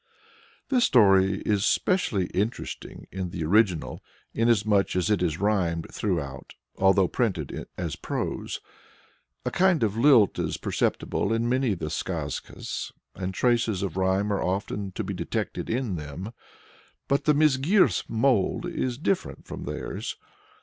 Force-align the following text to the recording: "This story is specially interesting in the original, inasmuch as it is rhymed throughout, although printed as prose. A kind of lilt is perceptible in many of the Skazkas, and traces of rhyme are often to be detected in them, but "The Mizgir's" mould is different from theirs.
"This 0.69 0.83
story 0.85 1.41
is 1.41 1.63
specially 1.63 2.25
interesting 2.33 3.05
in 3.11 3.29
the 3.29 3.43
original, 3.45 4.01
inasmuch 4.33 4.95
as 4.95 5.11
it 5.11 5.21
is 5.21 5.37
rhymed 5.39 5.85
throughout, 5.91 6.55
although 6.75 7.07
printed 7.07 7.67
as 7.77 7.95
prose. 7.95 8.61
A 9.45 9.51
kind 9.51 9.83
of 9.83 9.95
lilt 9.97 10.39
is 10.39 10.57
perceptible 10.57 11.31
in 11.31 11.47
many 11.47 11.73
of 11.73 11.77
the 11.77 11.91
Skazkas, 11.91 12.91
and 13.13 13.31
traces 13.31 13.83
of 13.83 13.95
rhyme 13.95 14.33
are 14.33 14.41
often 14.41 14.91
to 14.93 15.03
be 15.03 15.13
detected 15.13 15.69
in 15.69 15.97
them, 15.97 16.33
but 17.07 17.25
"The 17.25 17.35
Mizgir's" 17.35 18.03
mould 18.07 18.65
is 18.65 18.97
different 18.97 19.45
from 19.45 19.65
theirs. 19.65 20.17